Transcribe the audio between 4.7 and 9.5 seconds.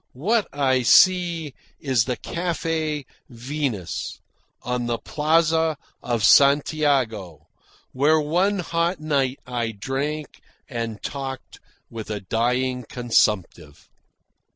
the plaza of Santiago, where one hot night